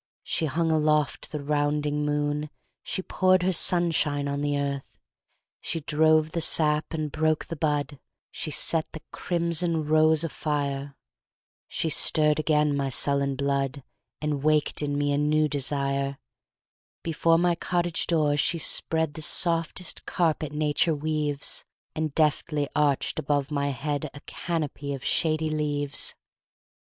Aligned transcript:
She 0.23 0.47
hung 0.47 0.71
aloft 0.71 1.29
the 1.31 1.43
rounding 1.43 2.03
moon, 2.03 2.49
She 2.81 3.03
poured 3.03 3.43
her 3.43 3.51
sunshine 3.53 4.27
on 4.27 4.41
the 4.41 4.57
earth, 4.57 4.97
She 5.59 5.81
drove 5.81 6.31
the 6.31 6.41
sap 6.41 6.91
and 6.95 7.11
broke 7.11 7.45
the 7.45 7.55
bud, 7.55 7.99
She 8.31 8.49
set 8.49 8.91
the 8.93 9.03
crimson 9.11 9.85
rose 9.85 10.23
afire. 10.23 10.95
She 11.67 11.91
stirred 11.91 12.39
again 12.39 12.75
my 12.75 12.89
sullen 12.89 13.35
blood, 13.35 13.83
And 14.19 14.41
waked 14.41 14.81
in 14.81 14.97
me 14.97 15.11
a 15.13 15.19
new 15.19 15.47
desire. 15.47 16.17
Before 17.03 17.37
my 17.37 17.53
cottage 17.53 18.07
door 18.07 18.37
she 18.37 18.57
spreadThe 18.57 19.21
softest 19.21 20.07
carpet 20.07 20.51
nature 20.51 20.95
weaves, 20.95 21.63
And 21.93 22.15
deftly 22.15 22.67
arched 22.75 23.19
above 23.19 23.51
my 23.51 23.67
headA 23.69 24.09
canopy 24.25 24.95
of 24.95 25.05
shady 25.05 25.51
leaves. 25.51 26.15